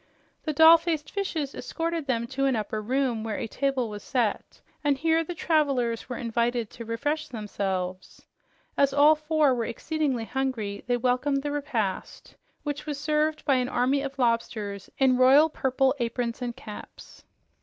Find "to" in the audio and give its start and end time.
2.25-2.45, 6.71-6.85